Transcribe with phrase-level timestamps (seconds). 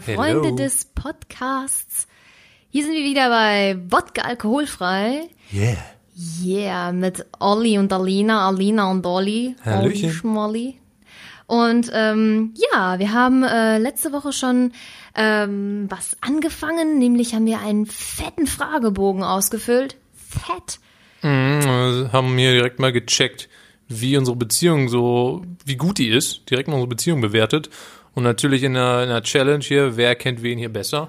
[0.02, 0.56] Freunde Hello.
[0.56, 2.06] des Podcasts.
[2.70, 5.28] Hier sind wir wieder bei Wodka alkoholfrei.
[5.52, 5.76] Yeah.
[6.44, 9.56] Yeah, mit Olli und Alina, Alina und Olli.
[9.64, 10.04] Hallöchen.
[10.04, 10.74] Olli Schmolli.
[11.46, 14.72] Und ähm, ja, wir haben äh, letzte Woche schon
[15.14, 19.96] ähm, was angefangen, nämlich haben wir einen fetten Fragebogen ausgefüllt.
[20.12, 20.78] Fett.
[21.22, 23.48] Mhm, also haben hier direkt mal gecheckt,
[23.88, 26.50] wie unsere Beziehung so, wie gut die ist.
[26.50, 27.70] Direkt mal unsere Beziehung bewertet.
[28.18, 31.06] Und natürlich in einer, in einer Challenge hier, wer kennt wen hier besser.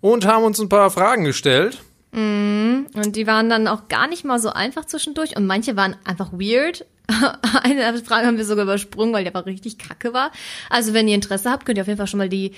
[0.00, 1.80] Und haben uns ein paar Fragen gestellt.
[2.12, 6.32] Und die waren dann auch gar nicht mal so einfach zwischendurch und manche waren einfach
[6.32, 6.86] weird.
[7.62, 10.32] Eine Frage haben wir sogar übersprungen, weil die einfach richtig kacke war.
[10.70, 12.50] Also wenn ihr Interesse habt, könnt ihr auf jeden Fall schon mal die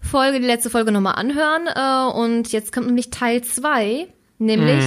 [0.00, 1.66] Folge, die letzte Folge nochmal anhören.
[1.66, 4.06] Äh, Und jetzt kommt nämlich Teil zwei,
[4.38, 4.84] nämlich,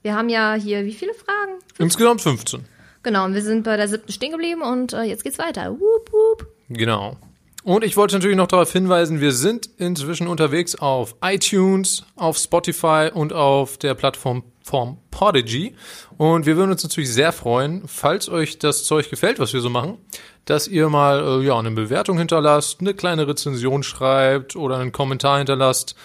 [0.00, 1.58] wir haben ja hier wie viele Fragen?
[1.76, 2.64] Insgesamt 15.
[3.02, 5.72] Genau, und wir sind bei der siebten stehen geblieben und äh, jetzt geht's weiter.
[5.72, 6.46] Wup, wup.
[6.70, 7.18] Genau.
[7.64, 13.10] Und ich wollte natürlich noch darauf hinweisen, wir sind inzwischen unterwegs auf iTunes, auf Spotify
[13.12, 15.74] und auf der Plattform Form Podigy.
[16.18, 19.70] Und wir würden uns natürlich sehr freuen, falls euch das Zeug gefällt, was wir so
[19.70, 19.98] machen,
[20.44, 25.38] dass ihr mal äh, ja, eine Bewertung hinterlasst, eine kleine Rezension schreibt oder einen Kommentar
[25.38, 25.96] hinterlasst,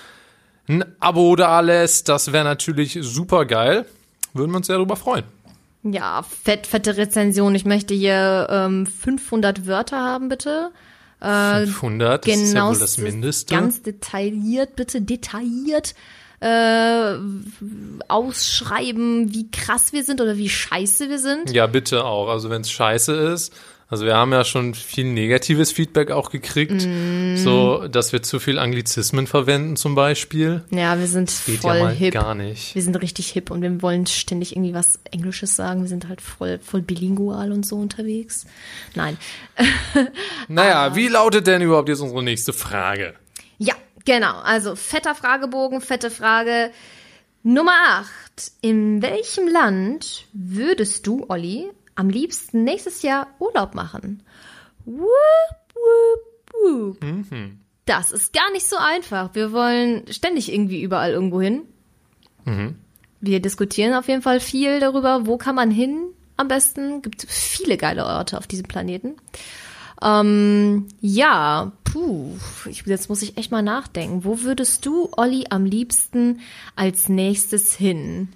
[0.68, 2.10] ein Abo da lässt.
[2.10, 3.86] Das wäre natürlich super geil.
[4.34, 5.24] Würden wir uns sehr darüber freuen.
[5.84, 7.56] Ja, fett, fette Rezension.
[7.56, 10.72] Ich möchte hier ähm, 500 Wörter haben, bitte.
[11.20, 13.54] 500, das ist ja genau wohl das Mindeste.
[13.54, 15.96] Ganz detailliert, bitte detailliert
[16.40, 17.16] äh,
[18.08, 21.52] ausschreiben, wie krass wir sind oder wie scheiße wir sind.
[21.52, 22.30] Ja, bitte auch.
[22.30, 23.54] Also wenn es scheiße ist.
[23.90, 27.38] Also wir haben ja schon viel negatives Feedback auch gekriegt, Mm.
[27.38, 30.64] so dass wir zu viel Anglizismen verwenden zum Beispiel.
[30.72, 32.14] Ja, wir sind Geht voll ja mal hip.
[32.14, 32.76] gar nicht.
[32.76, 35.82] Wir sind richtig hip und wir wollen ständig irgendwie was Englisches sagen.
[35.84, 38.46] Wir sind halt voll, voll bilingual und so unterwegs.
[38.96, 39.18] Nein.
[40.48, 43.14] Naja, wie lautet denn überhaupt jetzt unsere nächste Frage?
[43.58, 43.74] Ja,
[44.06, 44.36] genau.
[44.40, 46.72] Also fetter Fragebogen, fette Frage.
[47.44, 48.52] Nummer 8.
[48.62, 51.68] In welchem Land würdest du, Olli,
[51.98, 54.24] am liebsten nächstes Jahr Urlaub machen?
[54.86, 55.06] Wup,
[55.74, 57.06] wup, wup.
[57.86, 59.36] Das ist gar nicht so einfach.
[59.36, 61.64] Wir wollen ständig irgendwie überall irgendwo hin.
[63.20, 65.98] Wir diskutieren auf jeden Fall viel darüber, wo kann man hin
[66.38, 67.02] am besten.
[67.02, 69.16] Gibt viele geile Orte auf diesem Planeten.
[70.02, 72.36] Ähm, ja, puh,
[72.70, 74.24] ich, jetzt muss ich echt mal nachdenken.
[74.24, 76.42] Wo würdest du, Olli, am liebsten
[76.76, 78.30] als nächstes hin?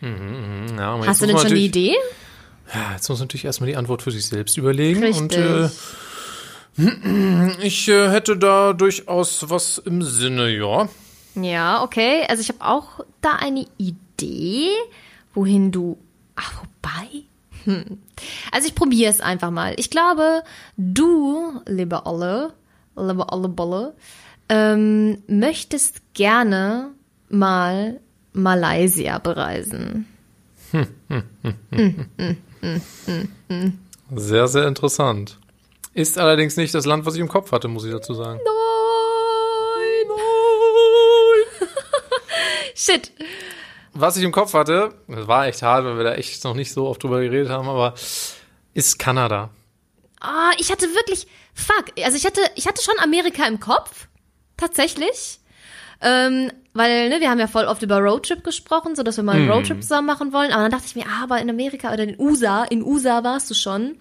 [0.00, 1.94] Ja, aber Hast du denn schon eine Idee?
[2.74, 5.02] Ja, jetzt muss natürlich erstmal die Antwort für sich selbst überlegen.
[5.02, 5.20] Richtig.
[5.22, 5.68] Und äh,
[7.62, 10.88] ich äh, hätte da durchaus was im Sinne, ja.
[11.34, 12.24] Ja, okay.
[12.28, 14.68] Also ich habe auch da eine Idee,
[15.34, 15.98] wohin du.
[16.34, 17.24] Ach, wobei.
[17.64, 17.98] Hm.
[18.52, 19.74] Also ich probiere es einfach mal.
[19.76, 20.42] Ich glaube,
[20.76, 22.52] du, liebe Olle,
[22.96, 23.94] liebe Olle Bolle,
[24.48, 26.90] ähm, möchtest gerne
[27.28, 28.00] mal
[28.32, 30.06] Malaysia bereisen.
[34.14, 35.38] Sehr, sehr interessant.
[35.94, 38.38] Ist allerdings nicht das Land, was ich im Kopf hatte, muss ich dazu sagen.
[38.44, 41.68] Nein, nein.
[42.74, 43.12] Shit.
[43.94, 46.70] Was ich im Kopf hatte, das war echt hart, weil wir da echt noch nicht
[46.70, 47.94] so oft drüber geredet haben, aber
[48.74, 49.48] ist Kanada.
[50.20, 54.08] Ah, ich hatte wirklich, fuck, also ich hatte, ich hatte schon Amerika im Kopf,
[54.58, 55.40] tatsächlich,
[56.00, 59.36] ähm, weil, ne, wir haben ja voll oft über Roadtrip gesprochen, so dass wir mal
[59.36, 62.02] einen Roadtrip zusammen machen wollen, aber dann dachte ich mir, ah, aber in Amerika oder
[62.04, 63.96] in USA, in USA warst du schon.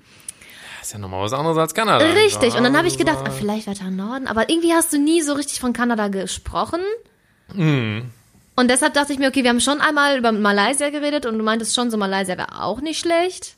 [0.80, 2.06] Das ist ja nochmal was anderes als Kanada.
[2.06, 4.98] Richtig, und dann habe ich Also, gedacht, ah, vielleicht weiter Norden, aber irgendwie hast du
[5.00, 6.82] nie so richtig von Kanada gesprochen.
[8.58, 11.44] Und deshalb dachte ich mir, okay, wir haben schon einmal über Malaysia geredet und du
[11.44, 13.56] meintest schon, so Malaysia wäre auch nicht schlecht.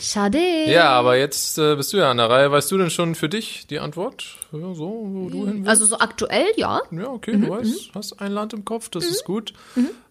[0.00, 0.38] Schade.
[0.66, 2.50] Ja, aber jetzt äh, bist du ja an der Reihe.
[2.50, 4.36] Weißt du denn schon für dich die Antwort?
[4.52, 5.68] Ja, so, wo du hin willst?
[5.68, 6.82] Also so aktuell, ja.
[6.90, 9.52] Ja, okay, du weißt, hast ein Land im Kopf, das ist gut.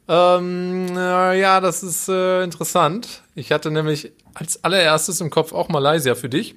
[0.08, 3.22] Ähm, äh, ja, das ist äh, interessant.
[3.34, 6.56] Ich hatte nämlich als allererstes im Kopf auch Malaysia für dich.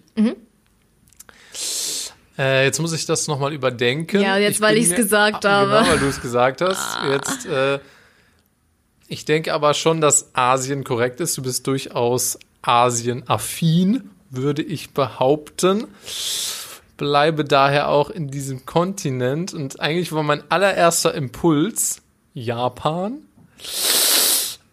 [2.38, 4.20] Äh, jetzt muss ich das nochmal überdenken.
[4.20, 5.70] Ja, jetzt, weil bin ich's mir- gesagt ah, habe.
[5.72, 5.80] Ah.
[5.80, 6.98] Genau, weil du es gesagt hast.
[7.10, 7.80] Jetzt, äh,
[9.08, 11.36] ich denke aber schon, dass Asien korrekt ist.
[11.38, 15.86] Du bist durchaus Asien-affin, würde ich behaupten
[16.98, 22.02] bleibe daher auch in diesem Kontinent und eigentlich war mein allererster Impuls
[22.34, 23.22] Japan.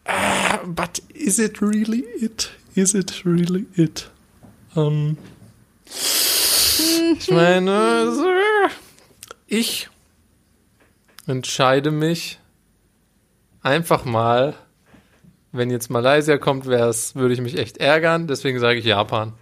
[0.03, 2.50] Ah, But is it really it?
[2.74, 4.09] Is it really it?
[4.75, 5.18] Ähm,
[7.18, 8.25] ich meine, so,
[9.47, 9.88] ich
[11.27, 12.39] entscheide mich
[13.62, 14.56] einfach mal,
[15.56, 18.28] wenn jetzt Malaysia kommt, würde ich mich echt ärgern.
[18.28, 19.34] Deswegen sage ich Japan.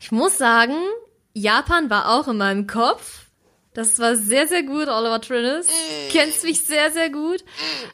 [0.00, 0.74] Ich muss sagen,
[1.34, 3.26] Japan war auch in meinem Kopf.
[3.74, 5.68] Das war sehr, sehr gut, Oliver Trinnes.
[6.10, 7.44] Kennst mich sehr, sehr gut.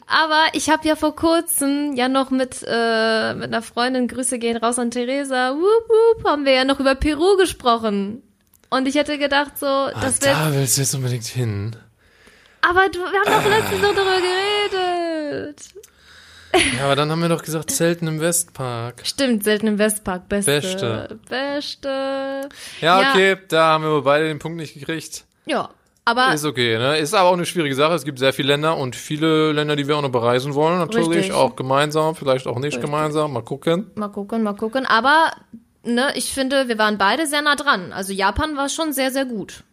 [0.06, 4.56] Aber ich habe ja vor kurzem ja noch mit, äh, mit einer Freundin, Grüße gehen
[4.56, 8.23] raus an Theresa, wup, wup, haben wir ja noch über Peru gesprochen.
[8.71, 10.35] Und ich hätte gedacht so, das ah, wäre...
[10.37, 11.77] da willst du jetzt unbedingt hin.
[12.62, 15.61] Aber du, wir haben doch letztens noch darüber geredet.
[16.79, 19.03] Ja, aber dann haben wir doch gesagt, Zelten im Westpark.
[19.05, 20.29] Stimmt, selten im Westpark.
[20.29, 20.53] Beste.
[20.53, 21.19] Beste.
[21.29, 22.49] Beste.
[22.81, 25.25] Ja, okay, da haben wir beide den Punkt nicht gekriegt.
[25.47, 25.71] Ja.
[26.06, 26.99] Aber Ist okay, ne?
[26.99, 27.95] Ist aber auch eine schwierige Sache.
[27.95, 31.09] Es gibt sehr viele Länder und viele Länder, die wir auch noch bereisen wollen, natürlich.
[31.09, 31.33] Richtig.
[31.33, 32.83] Auch gemeinsam, vielleicht auch nicht Richtig.
[32.83, 33.33] gemeinsam.
[33.33, 33.91] Mal gucken.
[33.95, 34.85] mal gucken, mal gucken.
[34.85, 35.31] Aber,
[35.83, 37.93] ne, ich finde, wir waren beide sehr nah dran.
[37.95, 39.65] Also Japan war schon sehr, sehr gut.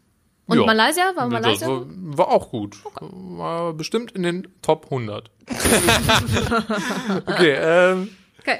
[0.48, 0.66] Und Ja.
[0.66, 1.04] Malaysia?
[1.16, 1.68] War Das Malaysia?
[1.68, 2.78] war, war auch gut.
[3.00, 5.30] War bestimmt in den Top 100.
[7.26, 8.10] okay, ähm,
[8.40, 8.60] Okay.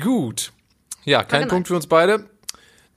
[0.00, 0.52] gut.
[1.04, 1.48] Ja, kein mal.
[1.48, 2.28] Punkt für uns beide.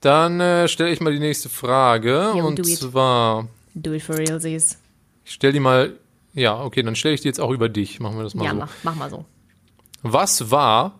[0.00, 2.32] Dann äh, stelle ich mal die nächste Frage.
[2.36, 2.78] Yo, und do it.
[2.78, 4.78] zwar, Do it for realsies.
[5.24, 5.98] ich stelle die mal,
[6.34, 8.00] ja, okay, dann stelle ich die jetzt auch über dich.
[8.00, 8.56] Machen wir das mal Ja, so.
[8.58, 9.24] mach, mach mal so.
[10.02, 10.98] Was war,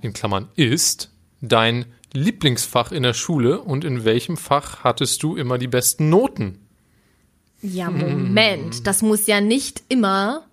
[0.00, 1.10] in Klammern ist,
[1.40, 6.60] dein Lieblingsfach in der Schule und in welchem Fach hattest du immer die besten Noten?
[7.60, 7.98] Ja, Hm.
[7.98, 8.86] Moment.
[8.86, 10.44] Das muss ja nicht immer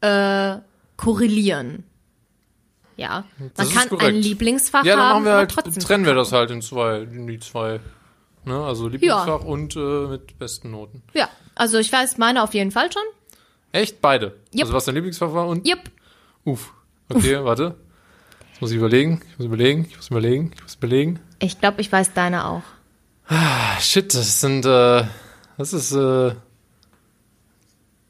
[0.00, 0.56] äh,
[0.96, 1.84] korrelieren.
[2.96, 3.24] Ja.
[3.54, 5.82] Das Man ist kann ein Lieblingsfach Ja, dann haben, machen wir halt, trotzdem.
[5.82, 7.80] trennen wir das halt in zwei, in die zwei.
[8.44, 8.62] Ne?
[8.62, 11.02] Also Lieblingsfach und äh, mit besten Noten.
[11.14, 13.02] Ja, also ich weiß meine auf jeden Fall schon.
[13.72, 14.00] Echt?
[14.00, 14.36] Beide?
[14.54, 14.62] Yep.
[14.62, 15.66] Also was dein Lieblingsfach war und?
[15.66, 15.80] Jupp.
[16.44, 16.72] Uff.
[17.08, 17.74] Okay, warte.
[18.54, 21.18] Jetzt muss ich überlegen, ich muss überlegen, ich muss überlegen, ich muss überlegen.
[21.40, 22.62] Ich glaube, ich weiß deine auch.
[23.26, 25.02] Ah, shit, das sind, äh,
[25.58, 26.34] das ist, äh,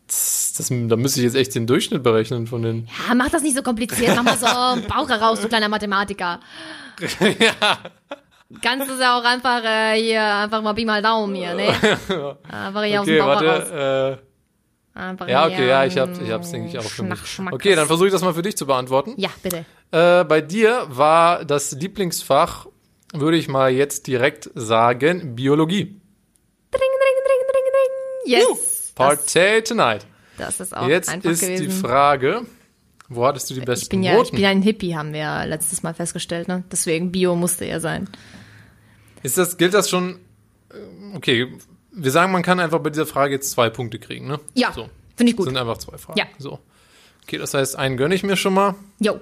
[0.06, 2.88] das, das, da müsste ich jetzt echt den Durchschnitt berechnen von den.
[3.08, 4.14] Ja, mach das nicht so kompliziert.
[4.16, 6.40] Mach mal so Bauch heraus, du kleiner Mathematiker.
[7.20, 7.78] ja.
[8.60, 11.68] Kannst du ja auch einfach äh, hier, einfach mal Pi mal Daumen hier, ne?
[12.50, 13.70] Einfach hier aus dem Okay, Bauch heraus.
[13.70, 14.22] warte,
[14.94, 17.86] Einfach äh, ja, okay, ja, ich hab's, ich hab's, denke ich, auch schmack, Okay, dann
[17.86, 19.14] versuche ich das mal für dich zu beantworten.
[19.16, 19.64] Ja, bitte.
[19.94, 22.66] Äh, bei dir war das Lieblingsfach,
[23.12, 25.84] würde ich mal jetzt direkt sagen, Biologie.
[25.84, 26.00] Dring,
[26.72, 26.80] dring,
[27.24, 28.32] dring, dring, dring.
[28.32, 28.46] Yes.
[28.48, 30.04] Das, Partay tonight.
[30.36, 31.66] das ist auch Jetzt einfach ist gewesen.
[31.66, 32.42] die Frage,
[33.08, 34.24] wo hattest du die besten ich bin ja, Noten?
[34.26, 36.64] ich bin ja ein Hippie, haben wir ja letztes Mal festgestellt, ne?
[36.72, 38.08] Deswegen Bio musste er sein.
[39.22, 40.18] Ist das, gilt das schon,
[40.72, 41.52] äh, okay,
[41.92, 44.40] wir sagen, man kann einfach bei dieser Frage jetzt zwei Punkte kriegen, ne?
[44.54, 45.46] Ja, So, finde ich gut.
[45.46, 46.18] sind einfach zwei Fragen.
[46.18, 46.26] Ja.
[46.38, 46.58] So.
[47.22, 48.74] Okay, das heißt, einen gönne ich mir schon mal.
[48.98, 49.20] Jo.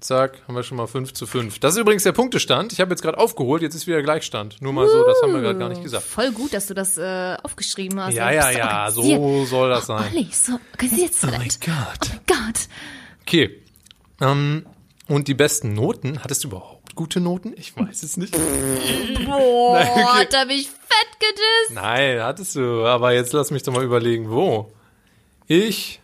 [0.00, 1.58] Zack, haben wir schon mal 5 zu 5.
[1.58, 2.72] Das ist übrigens der Punktestand.
[2.72, 4.60] Ich habe jetzt gerade aufgeholt, jetzt ist wieder Gleichstand.
[4.60, 6.04] Nur mal so, das haben wir gerade gar nicht gesagt.
[6.04, 8.14] Voll gut, dass du das äh, aufgeschrieben hast.
[8.14, 10.12] Ja, ja, ja, so soll das sein.
[10.12, 11.48] Olli, so organisiert Oh mein.
[11.48, 12.10] Gott.
[12.26, 12.68] Gott.
[13.22, 13.62] Okay.
[14.20, 14.66] Ähm,
[15.08, 16.22] und die besten Noten?
[16.22, 17.54] Hattest du überhaupt gute Noten?
[17.56, 18.32] Ich weiß es nicht.
[19.26, 20.28] Boah, okay.
[20.30, 21.72] da bin ich fett gedisst.
[21.72, 22.84] Nein, hattest du.
[22.84, 24.72] Aber jetzt lass mich doch mal überlegen, wo.
[25.46, 26.00] Ich.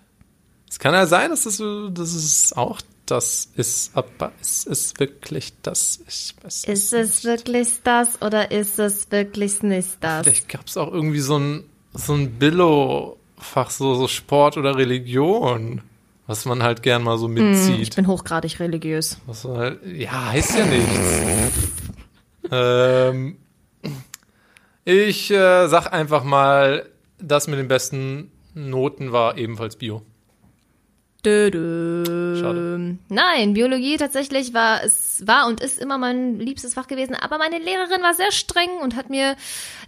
[0.68, 2.80] Es kann ja sein, dass das, dass es auch
[3.12, 6.00] das ist, aber ist es wirklich das?
[6.08, 10.22] Ich weiß Ist es wirklich das oder ist es wirklich nicht das?
[10.24, 15.82] Vielleicht gab es auch irgendwie so ein, so ein Billo-Fach, so, so Sport oder Religion,
[16.26, 17.96] was man halt gern mal so Hm, ich mitzieht.
[17.96, 19.18] bin hochgradig religiös.
[19.26, 21.00] Was halt, ja, heißt ja nichts.
[22.50, 23.36] ähm,
[24.86, 26.88] ich äh, sag einfach mal,
[27.18, 30.00] das mit den besten Noten war ebenfalls Bio.
[31.24, 32.36] Dö, dö.
[32.40, 32.96] Schade.
[33.08, 37.58] Nein, Biologie tatsächlich war es war und ist immer mein liebstes Fach gewesen, aber meine
[37.58, 39.36] Lehrerin war sehr streng und hat mir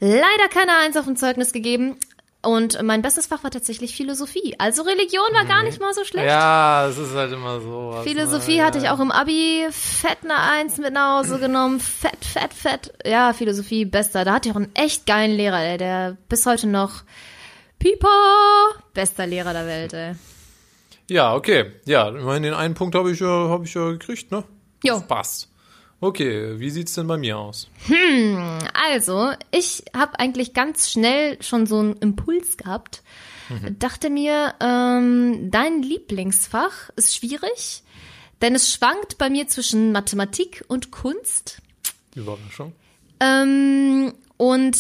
[0.01, 1.97] leider keine Eins auf dem Zeugnis gegeben.
[2.43, 4.55] Und mein bestes Fach war tatsächlich Philosophie.
[4.59, 6.27] Also Religion war gar nicht mal so schlecht.
[6.27, 7.99] Ja, es ist halt immer so.
[8.05, 8.65] Philosophie ne?
[8.65, 11.81] hatte ich auch im Abi fett eine Eins mit nach Hause genommen.
[11.81, 12.93] Fett, fett, fett.
[13.05, 14.27] Ja, Philosophie, bester.
[14.27, 17.03] Da hatte ich auch einen echt geilen Lehrer, ey, der bis heute noch
[17.79, 18.09] Pipa,
[18.93, 20.15] bester Lehrer der Welt, ey.
[21.09, 21.73] Ja, okay.
[21.85, 24.45] Ja, immerhin den einen Punkt habe ich, äh, hab ich ja gekriegt, ne?
[24.83, 25.01] Jo.
[25.01, 25.51] Passt.
[26.01, 27.71] Okay, wie sieht's denn bei mir aus?
[28.91, 33.03] Also, ich habe eigentlich ganz schnell schon so einen Impuls gehabt.
[33.79, 37.83] Dachte mir, ähm, dein Lieblingsfach ist schwierig,
[38.41, 41.61] denn es schwankt bei mir zwischen Mathematik und Kunst.
[42.15, 42.73] Überraschung.
[43.21, 44.79] Ähm, und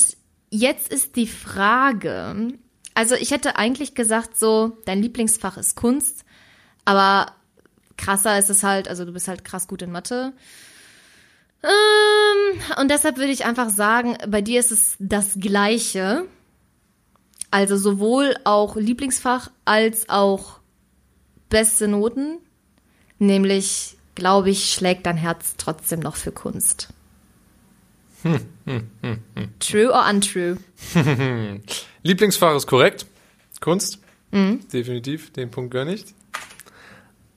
[0.51, 2.55] jetzt ist die Frage,
[2.95, 6.25] also ich hätte eigentlich gesagt, so, dein Lieblingsfach ist Kunst,
[6.85, 7.33] aber
[7.97, 10.33] krasser ist es halt, also du bist halt krass gut in Mathe.
[11.63, 16.27] Ähm, und deshalb würde ich einfach sagen, bei dir ist es das Gleiche.
[17.51, 20.59] Also sowohl auch Lieblingsfach als auch
[21.49, 22.39] beste Noten.
[23.19, 26.89] Nämlich, glaube ich, schlägt dein Herz trotzdem noch für Kunst.
[29.61, 30.59] True or untrue?
[32.05, 33.07] Lieblingsfach ist korrekt.
[33.61, 33.99] Kunst.
[34.33, 35.33] Definitiv.
[35.33, 36.05] Den Punkt gönne ich.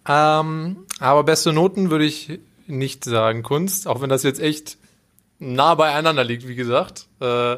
[0.08, 4.78] Ähm, aber beste Noten würde ich nicht sagen Kunst, auch wenn das jetzt echt
[5.40, 7.08] nah beieinander liegt, wie gesagt.
[7.20, 7.58] Äh,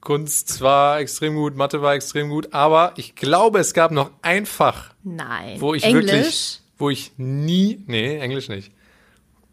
[0.00, 4.46] Kunst war extrem gut, Mathe war extrem gut, aber ich glaube, es gab noch ein
[4.46, 5.60] Fach, Nein.
[5.60, 6.12] wo ich Englisch?
[6.12, 8.70] wirklich, wo ich nie, nee, Englisch nicht,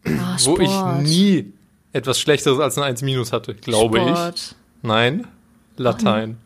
[0.06, 1.52] Ah, wo ich nie
[1.92, 4.04] etwas Schlechteres als eine 1 minus hatte, glaube ich.
[4.04, 4.54] Sport.
[4.82, 5.26] Nein,
[5.76, 6.38] Latein.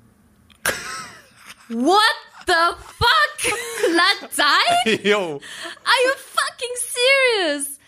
[1.69, 2.17] What
[2.47, 3.53] the fuck?
[3.95, 5.01] Latein?
[5.05, 5.41] Jo.
[5.41, 7.79] Are you fucking serious?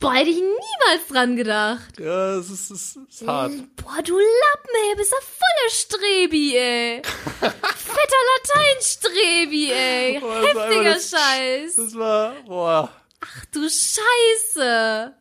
[0.00, 1.98] Boah, hätte ich niemals dran gedacht.
[1.98, 3.52] Ja, es ist, es ist hart.
[3.76, 7.02] Boah, du Lappen, ey, bist ja voller Strebi, ey.
[7.40, 10.20] Fetter Lateinstrebi, ey.
[10.20, 11.76] Boah, Heftiger das- Scheiß.
[11.76, 12.90] Das war, boah.
[13.20, 15.14] Ach du Scheiße.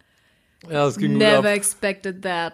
[0.70, 2.54] Ja, es ging Never expected that.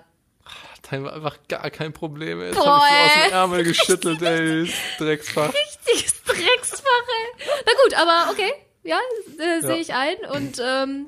[0.91, 2.47] War einfach gar kein Problem, ey.
[2.47, 4.65] Jetzt Boah, hab ich so aus dem Ärmel geschüttelt, ey.
[4.65, 5.53] das Drecksfach.
[5.53, 7.47] Richtiges Drecksfach, ey.
[7.65, 8.51] Na gut, aber okay.
[8.83, 8.97] Ja,
[9.39, 9.81] äh, sehe Ja.
[9.81, 10.15] ich ein.
[10.31, 11.07] Und, ähm,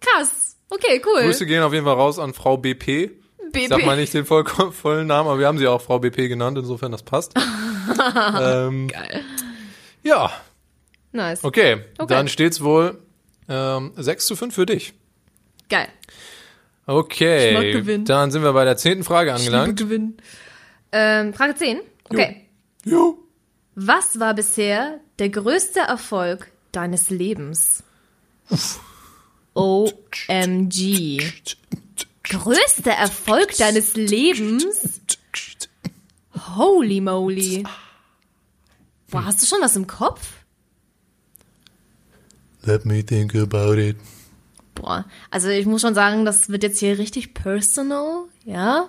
[0.00, 0.56] krass.
[0.68, 1.22] Okay, cool.
[1.22, 3.12] Grüße gehen auf jeden Fall raus an Frau BP.
[3.54, 6.28] Ich sag mal nicht den voll, vollen Namen, aber wir haben sie auch Frau BP
[6.28, 7.32] genannt, insofern das passt.
[8.40, 9.24] ähm, Geil.
[10.02, 10.32] ja,
[11.12, 11.44] Nice.
[11.44, 11.84] okay.
[11.96, 12.12] Okay.
[12.12, 12.98] Dann steht's wohl
[13.48, 14.92] ähm, 6 zu 5 für dich.
[15.70, 15.88] Geil.
[16.86, 19.76] Ich Okay, dann sind wir bei der zehnten Frage angelangt.
[19.76, 20.18] gewinnen.
[20.92, 21.80] Ähm, Frage 10.
[22.08, 22.46] Okay.
[22.84, 23.18] Jo.
[23.74, 27.82] Was war bisher der größte Erfolg deines Lebens?
[29.54, 31.22] OMG.
[32.22, 35.00] Größter Erfolg deines Lebens?
[36.56, 37.64] Holy moly.
[39.10, 40.44] Boah, hast du schon was im Kopf?
[42.62, 43.96] Let me think about it.
[44.76, 48.88] Boah, also ich muss schon sagen, das wird jetzt hier richtig personal, ja?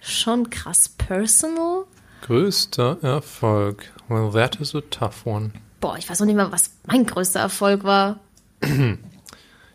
[0.00, 1.84] Schon krass personal.
[2.22, 3.92] Größter Erfolg.
[4.08, 5.50] Well, that is a tough one.
[5.80, 8.20] Boah, ich weiß noch nicht mal, was mein größter Erfolg war.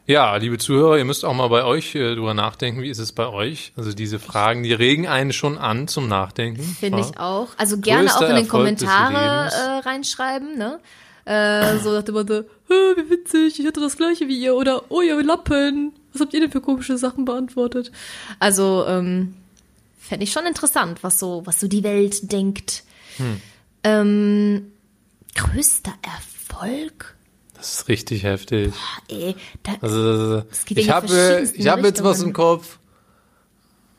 [0.09, 2.81] Ja, liebe Zuhörer, ihr müsst auch mal bei euch äh, drüber nachdenken.
[2.81, 3.73] Wie ist es bei euch?
[3.77, 6.63] Also diese Fragen, die regen einen schon an zum Nachdenken.
[6.63, 7.49] Finde ich auch.
[7.57, 10.79] Also gerne Größter auch in den Erfolg Kommentare äh, reinschreiben, ne?
[11.29, 15.01] Äh, so dem Motto, "Hä, wie witzig, ich hatte das gleiche wie ihr oder oh
[15.01, 17.91] ihr Lappen, was habt ihr denn für komische Sachen beantwortet?
[18.39, 19.35] Also, ähm,
[19.99, 22.83] fände ich schon interessant, was so, was so die Welt denkt.
[23.17, 23.41] Hm.
[23.83, 24.71] Ähm,
[25.35, 27.15] größter Erfolg?
[27.53, 28.73] Das ist richtig heftig.
[29.07, 32.79] Ey, da, Also ja ich habe verschiedensten ich habe jetzt was im Kopf.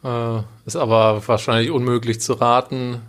[0.03, 3.03] Äh, ist aber wahrscheinlich unmöglich zu raten.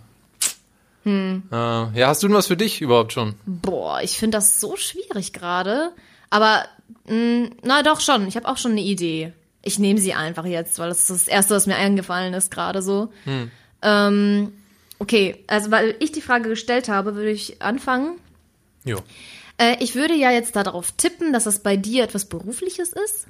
[1.04, 1.42] Hm.
[1.50, 3.34] Äh, ja, hast du denn was für dich überhaupt schon?
[3.46, 5.90] Boah, ich finde das so schwierig gerade.
[6.30, 6.64] Aber,
[7.06, 8.26] mh, na doch schon.
[8.28, 9.32] Ich habe auch schon eine Idee.
[9.62, 12.82] Ich nehme sie einfach jetzt, weil das ist das Erste, was mir eingefallen ist gerade
[12.82, 13.12] so.
[13.82, 14.52] Ähm,
[14.98, 18.18] okay, also weil ich die Frage gestellt habe, würde ich anfangen.
[18.84, 18.98] Jo.
[19.58, 23.26] Äh, ich würde ja jetzt darauf tippen, dass das bei dir etwas Berufliches ist.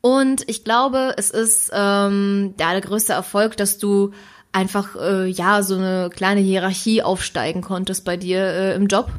[0.00, 4.12] Und ich glaube, es ist ähm, ja, der größte Erfolg, dass du
[4.56, 9.10] einfach äh, ja so eine kleine Hierarchie aufsteigen konntest bei dir äh, im Job.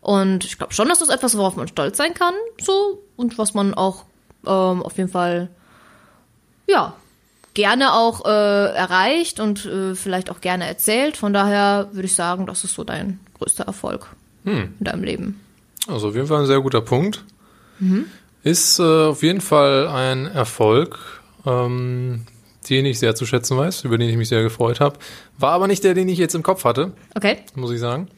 [0.00, 3.52] Und ich glaube schon, dass das etwas, worauf man stolz sein kann, so und was
[3.52, 4.04] man auch
[4.46, 5.48] ähm, auf jeden Fall
[6.66, 6.94] ja
[7.54, 11.18] gerne auch äh, erreicht und äh, vielleicht auch gerne erzählt.
[11.18, 14.08] Von daher würde ich sagen, das ist so dein größter Erfolg
[14.44, 15.40] in deinem Leben.
[15.86, 17.24] Also auf jeden Fall ein sehr guter Punkt.
[17.78, 18.06] Mhm.
[18.42, 20.98] Ist äh, auf jeden Fall ein Erfolg,
[21.46, 22.26] ähm,
[22.68, 24.98] den ich sehr zu schätzen weiß, über den ich mich sehr gefreut habe.
[25.38, 27.38] War aber nicht der, den ich jetzt im Kopf hatte, Okay.
[27.54, 28.08] muss ich sagen.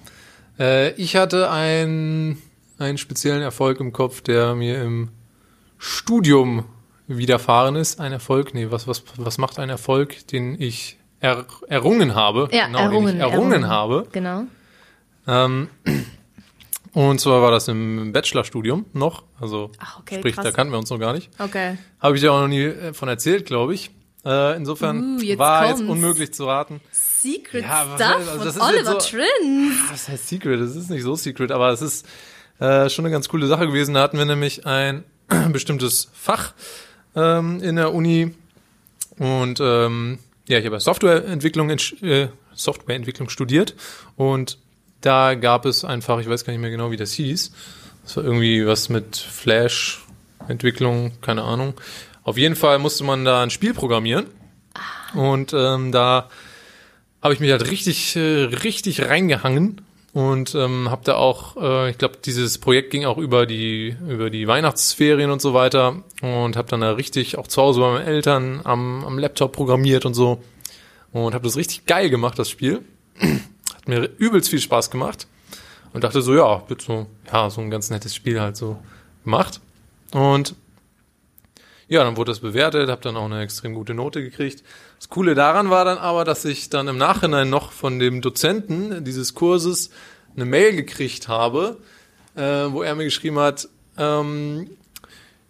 [0.59, 2.41] Äh, ich hatte einen,
[2.79, 5.09] einen speziellen Erfolg im Kopf, der mir im
[5.79, 6.65] Studium
[7.07, 8.01] widerfahren ist.
[8.01, 12.49] Ein Erfolg, nee, was, was, was macht ein Erfolg, den ich er, errungen habe?
[12.53, 13.69] Ja, genau, errungen, den ich errungen errungen.
[13.69, 14.07] habe.
[14.13, 14.45] Genau.
[15.27, 15.69] Ähm,
[16.93, 19.25] und zwar war das im Bachelorstudium noch.
[19.41, 20.45] Also Ach, okay, sprich, krass.
[20.45, 21.31] da kannten wir uns noch gar nicht.
[21.39, 21.77] Okay.
[22.01, 23.91] Habe ich ja auch noch nie äh, von erzählt, glaube ich.
[24.25, 25.93] Äh, insofern Uh, jetzt war jetzt kommt's.
[25.93, 26.81] unmöglich zu raten.
[26.91, 29.75] Secret Ja, Stuff also das von ist jetzt Oliver so- Trins.
[29.91, 30.61] Was heißt Secret?
[30.61, 32.07] Das ist nicht so Secret, aber es ist
[32.61, 33.95] äh, schon eine ganz coole Sache gewesen.
[33.95, 35.05] Da hatten wir nämlich ein
[35.53, 36.53] bestimmtes Fach
[37.17, 38.35] ähm, in der Uni
[39.19, 43.75] und ähm, ja, ich habe Softwareentwicklung, in, äh, Softwareentwicklung studiert
[44.17, 44.59] und
[45.01, 47.53] da gab es ein Fach, ich weiß gar nicht mehr genau, wie das hieß.
[48.05, 51.75] Das war irgendwie was mit Flash-Entwicklung, keine Ahnung.
[52.25, 54.27] Auf jeden Fall musste man da ein Spiel programmieren
[55.15, 56.31] und ähm, da
[57.23, 59.83] habe ich mich halt richtig, äh, richtig reingehangen
[60.15, 64.31] und ähm, habe da auch, äh, ich glaube, dieses Projekt ging auch über die über
[64.31, 68.07] die Weihnachtsferien und so weiter und habe dann da richtig auch zu Hause bei meinen
[68.07, 70.43] Eltern am, am Laptop programmiert und so
[71.13, 72.83] und habe das richtig geil gemacht, das Spiel.
[73.21, 75.27] Hat mir übelst viel Spaß gemacht
[75.93, 78.79] und dachte so, ja, wird so, ja, so ein ganz nettes Spiel halt so
[79.25, 79.61] gemacht
[80.13, 80.55] und
[81.95, 84.65] ja, dann wurde das bewertet, habe dann auch eine extrem gute Note gekriegt.
[84.99, 89.05] Das Coole daran war dann aber, dass ich dann im Nachhinein noch von dem Dozenten
[89.05, 89.91] dieses Kurses
[90.35, 91.79] eine Mail gekriegt habe,
[92.35, 94.71] äh, wo er mir geschrieben hat, ähm,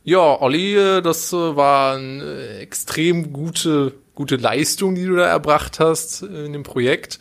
[0.05, 5.81] ja, Olli, äh, das äh, war eine extrem gute, gute Leistung, die du da erbracht
[5.81, 7.19] hast in dem Projekt.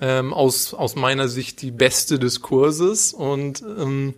[0.00, 4.14] Ähm, aus, aus meiner Sicht die beste des Kurses und ähm,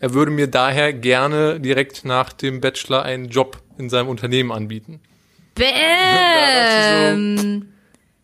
[0.00, 5.00] er würde mir daher gerne direkt nach dem Bachelor einen Job in seinem Unternehmen anbieten.
[5.54, 7.32] Bam!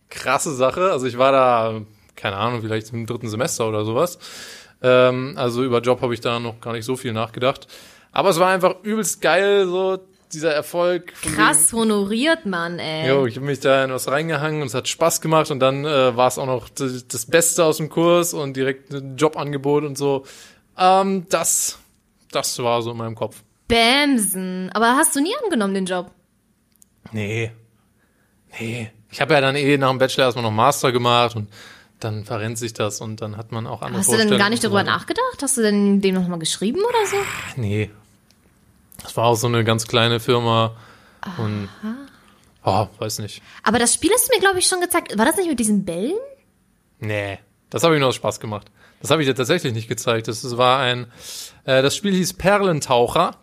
[0.08, 0.90] Krasse Sache.
[0.90, 1.82] Also ich war da,
[2.16, 4.18] keine Ahnung, vielleicht im dritten Semester oder sowas.
[4.82, 7.66] Ähm, also über Job habe ich da noch gar nicht so viel nachgedacht.
[8.12, 9.98] Aber es war einfach übelst geil, so
[10.32, 11.12] dieser Erfolg.
[11.22, 13.08] Krass honoriert, Mann, ey.
[13.08, 15.84] Jo, ich habe mich da in was reingehangen und es hat Spaß gemacht und dann
[15.84, 19.96] äh, war es auch noch das Beste aus dem Kurs und direkt ein Jobangebot und
[19.96, 20.24] so.
[20.76, 21.78] Ähm, das,
[22.30, 23.42] das war so in meinem Kopf.
[23.68, 24.70] Bamsen.
[24.72, 26.10] Aber hast du nie angenommen, den Job?
[27.12, 27.52] Nee.
[28.58, 28.90] Nee.
[29.10, 31.48] Ich habe ja dann eh nach dem Bachelor erstmal noch Master gemacht und
[32.00, 34.62] dann verrennt sich das und dann hat man auch andere Hast du denn gar nicht
[34.62, 35.42] darüber nachgedacht?
[35.42, 37.16] Hast du denn dem nochmal geschrieben oder so?
[37.56, 37.90] Nee.
[39.02, 40.76] Das war auch so eine ganz kleine Firma
[41.38, 41.68] und
[42.64, 43.42] oh, weiß nicht.
[43.62, 45.16] Aber das Spiel hast du mir, glaube ich, schon gezeigt.
[45.16, 46.18] War das nicht mit diesen Bällen?
[47.00, 47.38] Nee,
[47.70, 48.70] das habe ich nur aus Spaß gemacht.
[49.00, 50.26] Das habe ich dir tatsächlich nicht gezeigt.
[50.26, 51.06] Das war ein,
[51.64, 53.36] äh, das Spiel hieß Perlentaucher.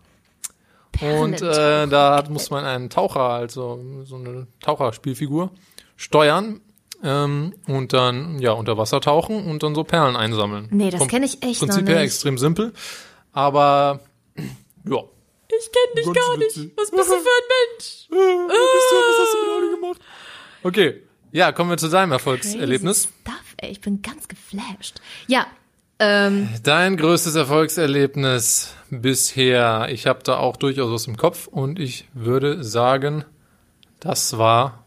[1.02, 5.52] Und äh, da hat- muss man einen Taucher, also so eine Taucherspielfigur,
[5.98, 6.62] steuern
[7.04, 10.68] ähm, und dann ja unter Wasser tauchen und dann so Perlen einsammeln.
[10.72, 12.06] Nee, das Vom kenn ich echt noch Prinzip her nicht.
[12.06, 12.74] extrem simpel,
[13.34, 14.00] aber
[14.38, 14.98] ja.
[15.58, 16.58] Ich kenne dich Ganz gar nicht.
[16.58, 16.74] witzig.
[16.76, 18.08] Was bist du für ein Mensch?
[18.10, 20.02] Was, was hast du gerade gemacht?
[20.64, 23.04] Okay, ja, kommen wir zu deinem Erfolgserlebnis.
[23.04, 23.72] Crazy Stuff, ey.
[23.72, 25.00] Ich bin ganz geflasht.
[25.28, 25.46] Ja,
[26.00, 29.88] ähm, Dein größtes Erfolgserlebnis bisher.
[29.90, 33.26] Ich habe da auch durchaus was im Kopf und ich würde sagen,
[34.00, 34.84] das war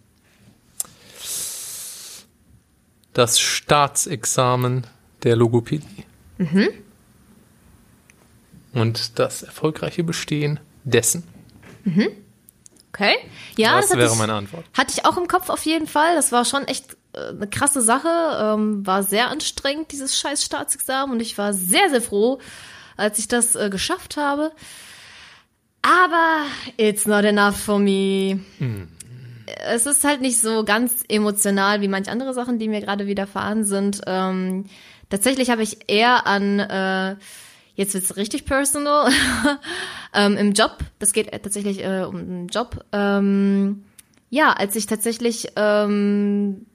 [3.15, 4.87] das Staatsexamen
[5.25, 6.05] der Logopädie.
[8.75, 11.25] Und das erfolgreiche Bestehen dessen.
[12.93, 13.17] okay.
[13.57, 14.65] Ja, das das, wäre ich, meine Antwort.
[14.73, 16.15] hatte ich auch im Kopf auf jeden Fall.
[16.15, 16.98] Das war schon echt
[17.31, 18.09] eine krasse Sache.
[18.09, 21.15] Ähm, war sehr anstrengend, dieses scheiß Staatsexamen.
[21.15, 22.39] Und ich war sehr, sehr froh,
[22.97, 24.53] als ich das äh, geschafft habe.
[25.83, 26.45] Aber
[26.77, 28.41] it's not enough for me.
[29.65, 33.65] Es ist halt nicht so ganz emotional wie manch andere Sachen, die mir gerade widerfahren
[33.65, 34.03] sind.
[34.07, 34.67] Ähm,
[35.09, 37.17] tatsächlich habe ich eher an, äh,
[37.75, 39.11] jetzt wird's richtig personal,
[40.15, 43.85] ähm, im Job, das geht äh, tatsächlich äh, um einen Job, ähm,
[44.31, 46.67] ja, als ich tatsächlich ähm,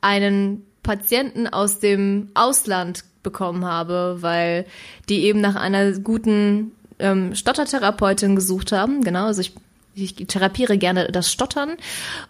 [0.00, 4.66] einen Patienten aus dem Ausland bekommen habe, weil
[5.08, 9.02] die eben nach einer guten ähm, Stottertherapeutin gesucht haben.
[9.02, 9.52] Genau, also ich,
[9.94, 11.76] ich therapiere gerne das Stottern.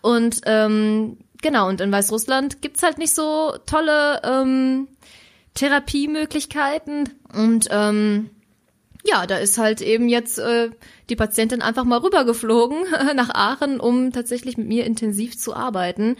[0.00, 4.88] Und ähm, genau, und in Weißrussland gibt's halt nicht so tolle ähm,
[5.54, 7.10] Therapiemöglichkeiten.
[7.32, 8.30] Und ähm,
[9.04, 10.70] ja, da ist halt eben jetzt äh,
[11.08, 16.16] die Patientin einfach mal rübergeflogen nach Aachen, um tatsächlich mit mir intensiv zu arbeiten.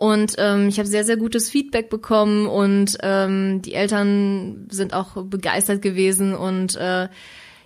[0.00, 5.22] Und ähm, ich habe sehr, sehr gutes Feedback bekommen und ähm, die Eltern sind auch
[5.24, 7.08] begeistert gewesen und äh,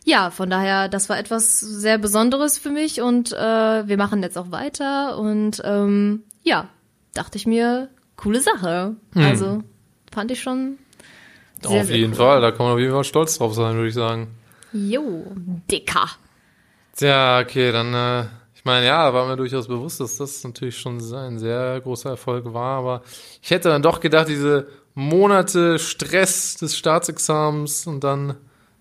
[0.04, 3.36] ja, von daher, das war etwas sehr Besonderes für mich und äh,
[3.86, 6.68] wir machen jetzt auch weiter und ähm, ja,
[7.12, 8.96] dachte ich mir, coole Sache.
[9.14, 9.62] Also
[10.12, 10.78] fand ich schon
[11.62, 12.18] sehr, auf sehr jeden cool.
[12.18, 14.26] Fall, da kann man auf jeden Fall stolz drauf sein, würde ich sagen.
[14.72, 15.24] Jo,
[15.70, 16.08] dicker.
[16.96, 18.26] Tja, okay, dann, äh,
[18.64, 22.46] ich meine, ja, war mir durchaus bewusst, dass das natürlich schon ein sehr großer Erfolg
[22.54, 23.02] war, aber
[23.42, 28.36] ich hätte dann doch gedacht, diese Monate Stress des Staatsexamens und dann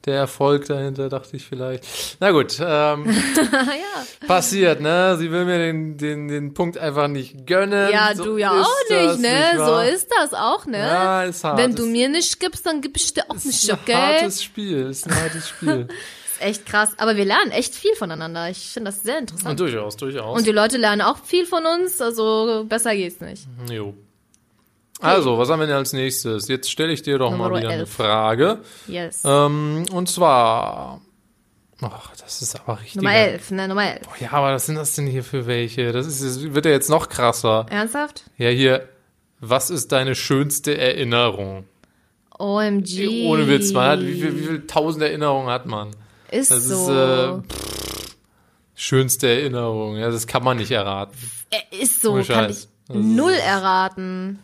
[0.06, 1.84] der Erfolg dahinter, dachte ich vielleicht.
[2.22, 3.10] Na gut, ähm,
[3.52, 4.26] ja.
[4.28, 5.17] passiert, ne?
[5.17, 7.91] Sie will mir den, den, den Punkt einfach nicht gönnen.
[7.91, 9.52] Ja, So du ja ist auch nicht, ne?
[9.56, 9.86] so wahr?
[9.89, 10.78] ist das auch, ne?
[10.78, 11.58] Ja, ist hart.
[11.58, 13.96] Wenn du Ist- mir nicht gibst, dann gib ich dir auch ist nicht, ein okay?
[13.96, 15.89] hartes Spiel, ist ein hartes Spiel.
[16.43, 16.91] echt krass.
[16.97, 18.49] Aber wir lernen echt viel voneinander.
[18.49, 19.51] Ich finde das sehr interessant.
[19.51, 20.38] Und durchaus, durchaus.
[20.38, 23.47] Und die Leute lernen auch viel von uns, also besser geht's nicht.
[23.69, 23.93] Jo.
[24.99, 26.47] Also, was haben wir denn als nächstes?
[26.47, 27.93] Jetzt stelle ich dir doch mal Nummer wieder eine elf.
[27.93, 28.60] Frage.
[28.88, 29.23] Yes.
[29.25, 31.01] Ähm, und zwar.
[31.82, 32.95] Ach, das ist aber richtig.
[32.95, 33.67] Nummer 11, ne?
[33.67, 34.01] Nummer 11.
[34.21, 35.91] Ja, aber was sind das denn hier für welche?
[35.91, 37.65] Das, ist, das wird ja jetzt noch krasser.
[37.69, 38.23] Ernsthaft?
[38.38, 38.88] Ja, hier.
[39.41, 41.65] Was ist deine schönste Erinnerung?
[42.39, 43.25] OMG.
[43.25, 45.91] Ohne Witz, man hat, wie viel, wie viel tausend Erinnerungen hat man?
[46.34, 46.84] Ist Das so.
[46.84, 48.15] ist äh, pff,
[48.76, 49.98] schönste Erinnerung.
[49.98, 51.15] Ja, das kann man nicht erraten.
[51.50, 52.67] er ist so, Ohne kann Scheiß.
[52.89, 54.39] ich null erraten.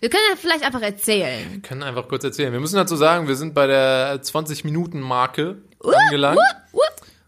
[0.00, 1.46] Wir können ja vielleicht einfach erzählen.
[1.52, 2.52] Wir können einfach kurz erzählen.
[2.52, 5.58] Wir müssen dazu sagen, wir sind bei der 20-Minuten-Marke
[6.06, 6.40] angelangt.
[6.72, 6.82] Wupp.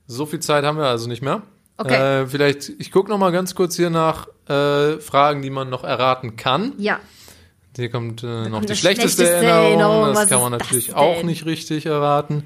[0.09, 1.43] So viel Zeit haben wir also nicht mehr.
[1.77, 2.23] Okay.
[2.23, 5.85] Äh, vielleicht, ich gucke noch mal ganz kurz hier nach äh, Fragen, die man noch
[5.85, 6.73] erraten kann.
[6.79, 6.99] Ja.
[7.77, 9.71] Hier kommt äh, noch kommt die schlechteste, schlechteste Erinnerung.
[9.71, 10.15] Erinnerung.
[10.15, 12.45] Das Was kann man das natürlich auch nicht richtig erraten.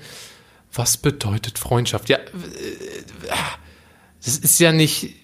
[0.72, 2.08] Was bedeutet Freundschaft?
[2.08, 2.22] Ja, äh,
[4.24, 5.14] das ist ja nicht.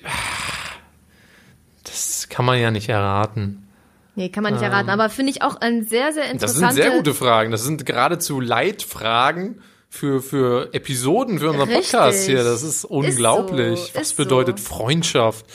[1.85, 3.69] Das kann man ja nicht erraten.
[4.17, 4.91] Nee, kann man nicht erraten.
[4.91, 6.39] Aber finde ich auch ein sehr, sehr Ähm.
[6.39, 7.51] Das sind sehr gute Fragen.
[7.51, 11.93] Das sind geradezu Leitfragen für, für Episoden für unseren Richtig.
[11.93, 12.45] Podcast hier.
[12.45, 13.81] Das ist unglaublich.
[13.81, 14.67] so, Was ist bedeutet so.
[14.67, 15.47] Freundschaft?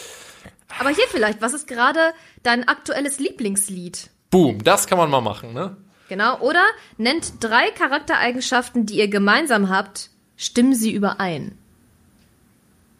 [0.77, 1.99] Aber hier vielleicht, was ist gerade
[2.43, 4.09] dein aktuelles Lieblingslied?
[4.29, 5.77] Boom, das kann man mal machen, ne?
[6.09, 6.39] Genau.
[6.41, 6.63] Oder
[6.97, 11.57] nennt drei Charaktereigenschaften, die ihr gemeinsam habt, stimmen sie überein.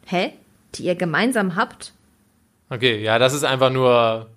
[0.06, 0.34] Hä?
[0.76, 1.94] Die ihr gemeinsam habt?
[2.70, 4.30] Okay, ja, das ist einfach nur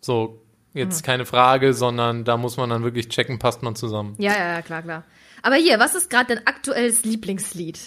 [0.00, 0.40] so
[0.74, 0.78] Hm.
[0.80, 4.14] jetzt keine Frage, sondern da muss man dann wirklich checken, passt man zusammen.
[4.18, 5.04] Ja, ja, ja, klar, klar.
[5.42, 7.78] Aber hier, was ist gerade dein aktuelles Lieblingslied?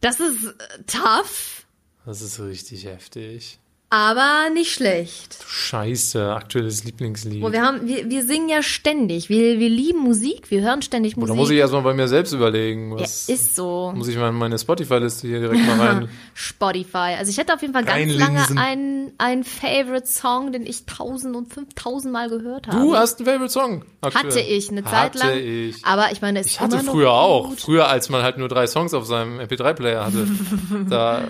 [0.00, 1.66] Das ist äh, tough,
[2.06, 3.58] Das ist richtig heftig.
[3.94, 5.36] Aber nicht schlecht.
[5.46, 7.40] Scheiße, aktuelles Lieblingslied.
[7.40, 9.28] Boah, wir, haben, wir, wir singen ja ständig.
[9.28, 11.36] Wir, wir lieben Musik, wir hören ständig Boah, Musik.
[11.36, 12.90] da muss ich erstmal bei mir selbst überlegen.
[12.90, 13.92] ja, Was ist so.
[13.94, 16.08] muss ich mal in meine Spotify-Liste hier direkt mal rein?
[16.34, 17.14] Spotify.
[17.16, 21.54] Also ich hätte auf jeden Fall ganz lange einen, einen Favorite-Song, den ich tausend und
[21.54, 22.78] fünftausend Mal gehört habe.
[22.78, 23.84] Du hast einen Favorite Song.
[24.00, 24.24] Aktuell.
[24.24, 25.28] Hatte ich eine Zeit lang.
[25.28, 25.84] Hatte ich.
[25.84, 27.52] Aber ich meine, es Ich hatte früher auch.
[27.56, 30.26] Früher, als man halt nur drei Songs auf seinem MP3-Player hatte.
[30.90, 31.22] da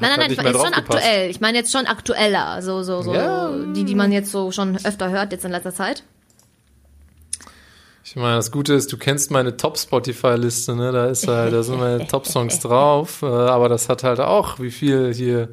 [0.00, 1.30] Nein, halt nein, nein, mehr meine jetzt schon aktuell.
[1.30, 2.62] Ich meine jetzt schon aktueller.
[2.62, 3.14] So, so, so.
[3.14, 3.50] Ja.
[3.74, 6.02] Die, die man jetzt so schon öfter hört, jetzt in letzter Zeit.
[8.02, 10.90] Ich meine, das Gute ist, du kennst meine Top-Spotify-Liste, ne?
[10.90, 13.22] Da ist halt, da sind meine Top-Songs drauf.
[13.22, 15.50] Äh, aber das hat halt auch, wie viel hier?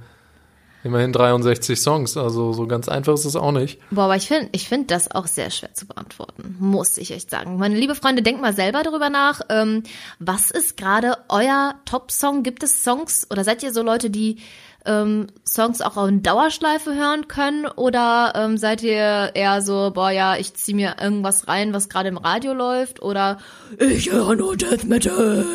[0.88, 2.16] Immerhin 63 Songs.
[2.16, 3.78] Also so ganz einfach ist es auch nicht.
[3.92, 6.56] Boah, aber ich finde ich find das auch sehr schwer zu beantworten.
[6.60, 7.58] Muss ich echt sagen.
[7.58, 9.42] Meine liebe Freunde, denkt mal selber darüber nach.
[9.50, 9.84] Ähm,
[10.20, 12.42] was ist gerade euer Top-Song?
[12.42, 14.38] Gibt es Songs oder seid ihr so Leute, die
[14.86, 17.66] ähm, Songs auch in Dauerschleife hören können?
[17.66, 22.08] Oder ähm, seid ihr eher so, boah, ja, ich zieh mir irgendwas rein, was gerade
[22.08, 23.02] im Radio läuft?
[23.02, 23.40] Oder
[23.78, 25.46] ich höre nur Death Metal.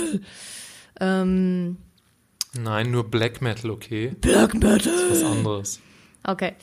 [1.01, 1.79] Ähm,
[2.57, 4.15] Nein, nur Black Metal, okay?
[4.21, 4.93] Black Metal.
[5.11, 5.81] Was anderes.
[6.25, 6.55] Okay.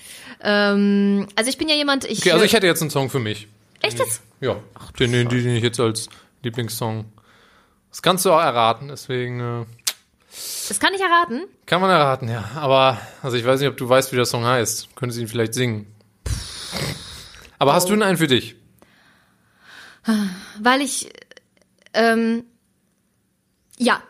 [0.41, 2.19] Ähm, also ich bin ja jemand, ich.
[2.19, 3.47] Okay, also ich hätte jetzt einen Song für mich.
[3.81, 4.21] Echt jetzt?
[4.39, 4.57] Ja,
[4.99, 6.09] den, den, den ich jetzt als
[6.43, 7.05] Lieblingssong.
[7.89, 9.65] Das kannst du auch erraten, deswegen äh,
[10.67, 11.45] Das kann ich erraten.
[11.65, 12.51] kann man erraten, ja.
[12.55, 14.95] Aber, also ich weiß nicht, ob du weißt, wie der Song heißt.
[14.95, 15.87] Könntest ihn vielleicht singen.
[17.57, 18.55] Aber hast du denn einen für dich?
[20.59, 21.09] Weil ich,
[21.93, 22.43] ähm,
[23.77, 24.01] ja.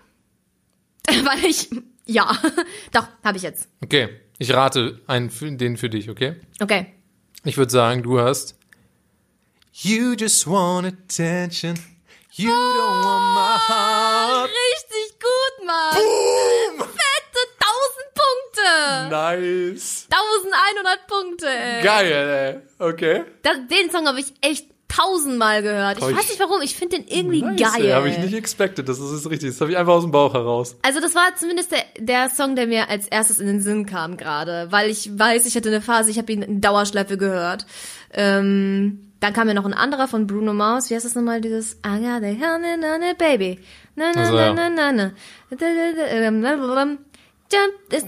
[1.26, 1.69] Weil ich,
[2.06, 2.32] ja.
[2.91, 3.67] Doch, habe ich jetzt.
[3.84, 6.36] Okay, ich rate einen den für dich, okay?
[6.60, 6.93] Okay.
[7.43, 8.56] Ich würde sagen, du hast
[9.74, 11.76] You just want attention.
[12.34, 14.50] You don't want my heart.
[14.50, 15.95] Richtig gut, Mann.
[16.78, 19.10] Fette 1000 Punkte.
[19.10, 20.08] Nice.
[20.10, 21.84] 1100 Punkte, ey.
[21.84, 22.86] Geil, ey.
[22.88, 23.24] Okay.
[23.41, 25.99] Das, den Song habe ich echt tausendmal gehört.
[25.99, 27.93] Ich ich- weiß nicht warum, ich finde den irgendwie Nice, geil.
[27.95, 29.52] Habe ich nicht expected, das ist, ist richtig.
[29.52, 30.75] Das habe ich einfach aus dem Bauch heraus.
[30.82, 34.17] Also das war zumindest der, der Song, der mir als erstes in den Sinn kam
[34.17, 37.65] gerade, weil ich weiß, ich hatte eine Phase, ich habe ihn in Dauerschleife gehört.
[38.13, 40.89] Ähm, dann kam mir noch ein anderer von Bruno Mars.
[40.89, 41.41] Wie heißt das nochmal?
[41.41, 43.60] Dieses I got the honey, honey, baby.
[43.95, 44.54] Na, na, Also, na, ja.
[44.54, 45.12] na, na, na.
[45.52, 46.97] Ähm.
[47.52, 48.04] Jump, a this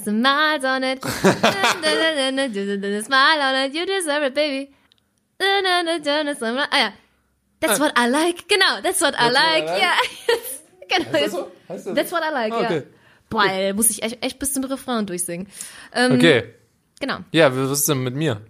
[0.00, 1.00] is a miles on it.
[3.04, 4.70] Smile on it, you deserve it, baby.
[5.38, 6.92] Ah ja.
[7.60, 8.48] That's what I like.
[8.48, 9.66] Genau, that's what I That's what I like.
[9.66, 9.82] like?
[9.82, 9.92] Ja.
[10.98, 11.12] genau.
[11.12, 11.50] das so?
[11.68, 12.76] Heißt das That's what I like, Ah, okay.
[12.76, 12.82] ja.
[13.28, 15.48] Boah, ey, muss ich echt, echt bis zum Refrain durchsingen.
[15.92, 16.54] Ähm, Okay.
[17.00, 17.18] Genau.
[17.32, 18.40] Ja, was ist denn mit mir?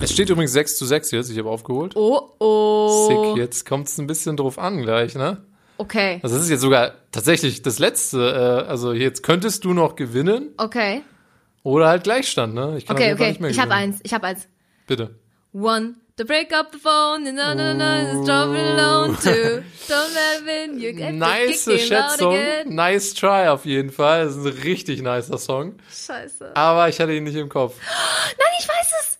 [0.00, 1.94] Es steht übrigens 6 zu 6 jetzt, ich habe aufgeholt.
[1.96, 3.08] Oh, oh.
[3.34, 5.44] Sick, jetzt kommt es ein bisschen drauf an gleich, ne?
[5.76, 8.64] Okay, Also das ist jetzt sogar tatsächlich das letzte.
[8.66, 11.02] Äh, also jetzt könntest du noch gewinnen okay.
[11.62, 12.74] oder halt Gleichstand, ne?
[12.78, 13.28] Ich kann Okay, okay.
[13.28, 14.48] nicht mehr Ich habe eins, ich habe eins.
[14.88, 15.14] Bitte.
[15.52, 19.16] One, to break up the phone, no, no, no, it's trouble alone.
[19.16, 22.34] Two, don't let win, you get Nice Schätzung.
[22.34, 22.74] again.
[22.74, 24.26] Nice try auf jeden Fall.
[24.26, 25.78] Das ist ein richtig nicer Song.
[25.90, 26.54] Scheiße.
[26.54, 27.76] Aber ich hatte ihn nicht im Kopf.
[27.80, 29.18] Nein, ich weiß es.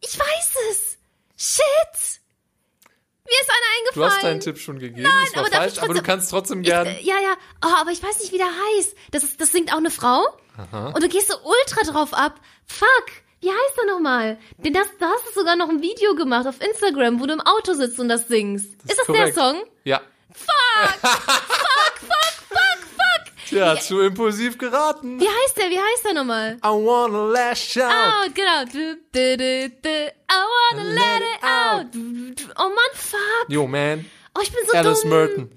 [0.00, 0.98] Ich weiß es.
[1.36, 2.20] Shit.
[3.24, 4.10] Mir ist einer Du eingefallen.
[4.12, 5.04] hast deinen Tipp schon gegeben.
[5.24, 6.86] das war aber falsch, aber du kannst trotzdem Ich, gern.
[6.88, 7.34] äh, ja, ja.
[7.64, 8.94] Oh, aber ich weiß nicht, wie der heißt.
[9.12, 10.24] Das, ist, das singt auch eine Frau.
[10.94, 12.38] Und du gehst so ultra drauf ab.
[12.66, 13.06] Fuck.
[13.40, 14.38] Wie heißt er nochmal?
[14.58, 17.40] Den das, da hast du sogar noch ein Video gemacht auf Instagram, wo du im
[17.40, 18.66] Auto sitzt und das singst.
[18.86, 19.34] ist das korrekt.
[19.36, 19.62] der Song?
[19.84, 20.00] Ja.
[20.32, 20.90] Fuck!
[21.00, 23.46] fuck, fuck, fuck, fuck!
[23.48, 25.18] Tja, zu impulsiv geraten.
[25.18, 25.70] Wie heißt der?
[25.70, 26.58] Wie heißt der nochmal?
[26.62, 27.90] I wanna lash out.
[27.90, 28.64] Out, genau.
[28.70, 29.88] Du, du, du, du.
[29.88, 31.94] I wanna let it out.
[31.94, 32.44] Du.
[32.58, 33.48] Oh Mann, fuck.
[33.48, 34.04] Yo, man.
[34.36, 35.10] Oh, ich bin so Alice dumm.
[35.10, 35.50] Merton.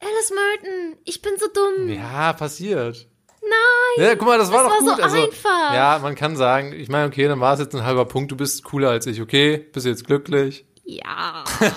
[0.00, 0.96] Alice Merton.
[1.04, 1.88] Ich bin so dumm.
[1.88, 3.08] Ja, passiert.
[3.48, 4.06] Nein.
[4.06, 4.96] Ja, guck mal, das war Das doch war gut.
[4.96, 5.74] so also, einfach.
[5.74, 8.36] Ja, man kann sagen, ich meine, okay, dann war es jetzt ein halber Punkt, du
[8.36, 9.58] bist cooler als ich, okay?
[9.72, 10.64] Bist jetzt glücklich?
[10.84, 11.44] Ja.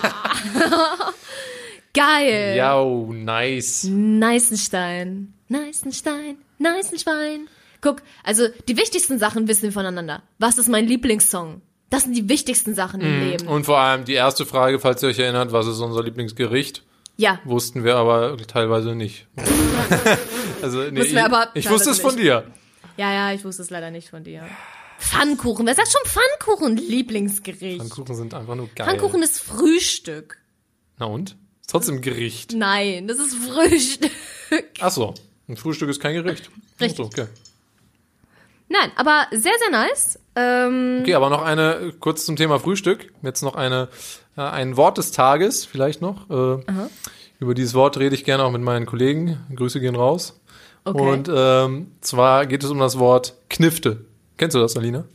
[1.94, 2.56] Geil.
[2.56, 3.86] Ja, nice.
[3.90, 5.34] Neißenstein.
[5.48, 6.38] Neißenstein.
[6.60, 7.48] Neißenschwein.
[7.82, 10.24] Guck, also die wichtigsten Sachen wissen wir voneinander.
[10.40, 11.62] Was ist mein Lieblingssong?
[11.90, 13.48] Das sind die wichtigsten Sachen im Leben.
[13.48, 16.84] Und vor allem die erste Frage, falls ihr euch erinnert, was ist unser Lieblingsgericht?
[17.16, 17.40] Ja.
[17.46, 19.26] Wussten wir aber teilweise nicht.
[20.62, 22.26] also, nee, ich, aber ich wusste es von nicht.
[22.26, 22.44] dir.
[22.98, 24.44] Ja, ja, ich wusste es leider nicht von dir.
[25.00, 25.66] Pfannkuchen.
[25.66, 26.78] Wer sagt schon Pfannkuchen?
[26.78, 27.78] Lieblingsgericht.
[27.80, 28.88] Pfannkuchen sind einfach nur geil.
[28.88, 30.38] Pfannkuchen ist Frühstück.
[30.98, 31.32] Na und?
[31.62, 32.54] Ist trotzdem Gericht.
[32.54, 34.12] Nein, das ist Frühstück.
[34.80, 35.14] Ach so,
[35.48, 36.50] ein Frühstück ist kein Gericht.
[36.80, 36.98] Richtig.
[36.98, 37.28] So, okay.
[38.70, 40.20] Nein, aber sehr, sehr nice.
[40.36, 43.14] Ähm, Okay, aber noch eine, kurz zum Thema Frühstück.
[43.22, 43.90] Jetzt noch eine,
[44.36, 46.30] äh, ein Wort des Tages, vielleicht noch.
[46.30, 46.64] Äh,
[47.40, 49.40] über dieses Wort rede ich gerne auch mit meinen Kollegen.
[49.56, 50.40] Grüße gehen raus.
[50.88, 51.12] Okay.
[51.12, 54.06] Und ähm, zwar geht es um das Wort Knifte.
[54.38, 55.06] Kennst du das, Alina?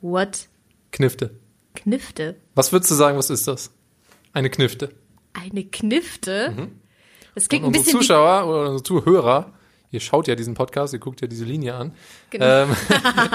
[0.00, 0.48] what?
[0.90, 1.30] Knifte.
[1.74, 2.36] Knifte.
[2.54, 3.70] Was würdest du sagen, was ist das?
[4.32, 4.90] Eine Knifte.
[5.32, 6.68] Eine Knifte?
[7.34, 9.52] Das klingt ein bisschen wie Zuschauer oder unsere Zuhörer,
[9.90, 11.94] ihr schaut ja diesen Podcast, ihr guckt ja diese Linie an.
[12.30, 12.44] Genau.
[12.44, 12.76] Ähm,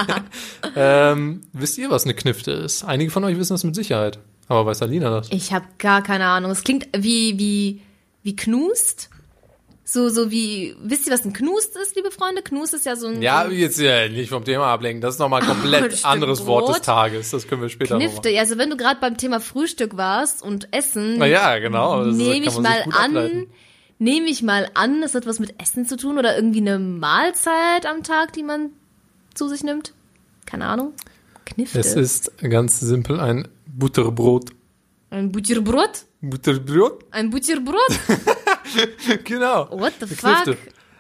[0.76, 2.84] ähm, wisst ihr, was eine Knifte ist?
[2.84, 4.20] Einige von euch wissen das mit Sicherheit.
[4.48, 5.30] Aber weiß Alina das?
[5.32, 6.52] Ich habe gar keine Ahnung.
[6.52, 7.82] Es klingt wie wie
[8.24, 9.10] wie Knust.
[9.90, 12.42] So so wie wisst ihr was ein Knust ist, liebe Freunde?
[12.42, 15.00] Knust ist ja so ein Ja, jetzt ja, nicht vom Thema ablenken.
[15.00, 16.86] Das ist nochmal ein komplett Stück anderes Wort des Brot.
[16.86, 17.30] Tages.
[17.32, 17.96] Das können wir später.
[17.96, 18.30] Knifte.
[18.30, 22.04] Ja, Also wenn du gerade beim Thema Frühstück warst und Essen, Na ja, genau.
[22.04, 23.48] Nehme ich mal an, ableiten.
[23.98, 27.86] nehme ich mal an, es hat was mit Essen zu tun oder irgendwie eine Mahlzeit
[27.86, 28.72] am Tag, die man
[29.36, 29.94] zu sich nimmt.
[30.46, 30.92] Keine Ahnung.
[31.46, 31.80] Knifte.
[31.80, 34.50] Es ist ganz simpel ein Butterbrot.
[35.12, 36.04] ein Butterbrot.
[36.20, 37.06] Butterbrot?
[37.12, 37.78] Ein Butterbrot.
[39.24, 39.70] Genau.
[39.72, 40.58] What the Eine fuck?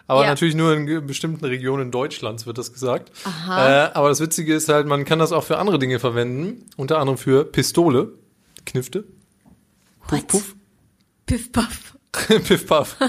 [0.10, 0.30] Aber Ja.
[0.30, 3.12] natürlich nur in bestimmten Regionen Deutschlands wird das gesagt.
[3.25, 3.88] Aha.
[3.88, 6.65] Äh, aber das Witzige ist halt, man kann das auch für andere Dinge verwenden.
[6.77, 8.13] Unter anderem für Pistole,
[8.65, 9.03] Knifte,
[10.08, 10.27] Puff What?
[10.27, 10.56] Puff,
[11.25, 11.97] Piff Puff.
[12.12, 12.95] Piff Puff.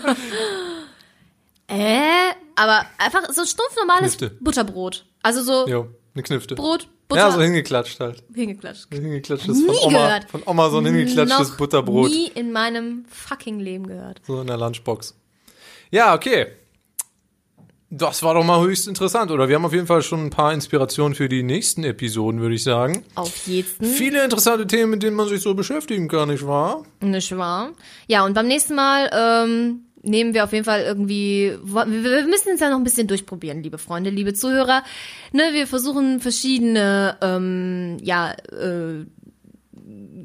[1.71, 4.37] Äh, aber einfach so stumpf normales Knifte.
[4.41, 5.05] Butterbrot.
[5.23, 6.55] Also so Jo, eine Knifte.
[6.55, 8.23] Brot, Butter, Ja, so hingeklatscht halt.
[8.35, 8.89] hingeklatscht.
[8.93, 10.07] Hingeklatschtes Nie von Oma.
[10.07, 10.31] gehört.
[10.31, 12.11] Von Oma so ein hingeklatschtes Noch Butterbrot.
[12.11, 14.21] Nie in meinem fucking Leben gehört.
[14.27, 15.15] So in der Lunchbox.
[15.91, 16.47] Ja, okay.
[17.91, 19.49] Das war doch mal höchst interessant, oder?
[19.49, 22.63] Wir haben auf jeden Fall schon ein paar Inspirationen für die nächsten Episoden, würde ich
[22.63, 23.03] sagen.
[23.15, 23.87] Auf jeden.
[23.87, 26.83] Viele interessante Themen, mit denen man sich so beschäftigen kann, nicht wahr?
[27.01, 27.71] Nicht wahr?
[28.07, 31.57] Ja, und beim nächsten Mal ähm, nehmen wir auf jeden Fall irgendwie.
[31.63, 34.83] Wir, müssen es ja noch ein bisschen durchprobieren, liebe Freunde, liebe Zuhörer.
[35.33, 39.05] Ne, wir versuchen verschiedene, ähm, ja, äh,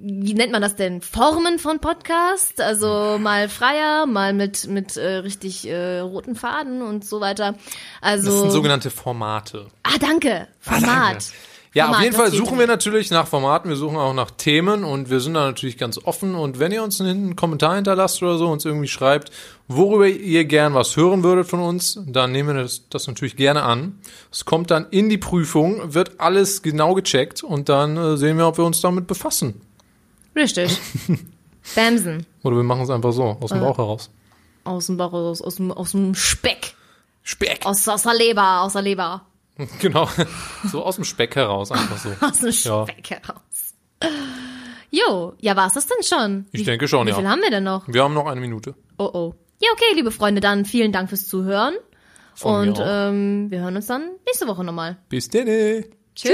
[0.06, 1.02] wie nennt man das denn?
[1.02, 2.60] Formen von Podcast.
[2.60, 7.56] Also mal freier, mal mit mit äh, richtig äh, roten Faden und so weiter.
[8.02, 8.32] Also.
[8.32, 9.68] Das sind sogenannte Formate.
[9.84, 10.48] ah, danke.
[10.60, 10.84] Format.
[10.84, 11.24] danke.
[11.74, 14.30] Ja, Format, auf jeden das Fall suchen wir natürlich nach Formaten, wir suchen auch nach
[14.30, 16.36] Themen und wir sind da natürlich ganz offen.
[16.36, 19.32] Und wenn ihr uns einen Kommentar hinterlasst oder so, uns irgendwie schreibt,
[19.68, 23.64] worüber ihr gern was hören würdet von uns, dann nehmen wir das, das natürlich gerne
[23.64, 24.00] an.
[24.32, 28.48] Es kommt dann in die Prüfung, wird alles genau gecheckt und dann äh, sehen wir,
[28.48, 29.60] ob wir uns damit befassen.
[30.36, 30.78] Richtig.
[31.76, 32.28] Bamsen.
[32.44, 34.12] Oder wir machen es einfach so, aus dem Bauch heraus.
[34.64, 36.76] Aus dem Bauch, aus, aus, dem, aus dem Speck.
[37.24, 37.66] Speck.
[37.66, 39.26] Aus, aus der Leber, aus der Leber.
[39.80, 40.10] Genau.
[40.72, 42.10] So aus dem Speck heraus, einfach so.
[42.26, 42.88] Aus dem Ja.
[42.88, 43.76] Speck heraus.
[44.90, 46.46] Jo, ja, war's das denn schon?
[46.52, 47.16] Ich denke schon, Wie ja.
[47.18, 47.88] viel haben wir denn noch?
[47.88, 48.76] Wir haben noch eine Minute.
[48.98, 49.34] Oh oh.
[49.60, 51.76] Ja, okay, liebe Freunde, dann vielen Dank fürs Zuhören.
[52.36, 54.98] Von Und ähm, wir hören uns dann nächste Woche nochmal.
[55.10, 55.46] Bis dann.
[56.16, 56.34] Tschüss.